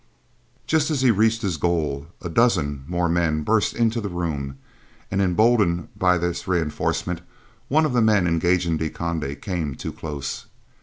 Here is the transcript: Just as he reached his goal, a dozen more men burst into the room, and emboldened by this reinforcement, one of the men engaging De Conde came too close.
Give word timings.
Just 0.65 0.89
as 0.89 1.01
he 1.03 1.11
reached 1.11 1.43
his 1.43 1.57
goal, 1.57 2.07
a 2.23 2.27
dozen 2.27 2.85
more 2.87 3.07
men 3.07 3.43
burst 3.43 3.75
into 3.75 4.01
the 4.01 4.09
room, 4.09 4.57
and 5.11 5.21
emboldened 5.21 5.89
by 5.95 6.17
this 6.17 6.47
reinforcement, 6.47 7.21
one 7.67 7.85
of 7.85 7.93
the 7.93 8.01
men 8.01 8.25
engaging 8.25 8.77
De 8.77 8.89
Conde 8.89 9.37
came 9.43 9.75
too 9.75 9.93
close. 9.93 10.47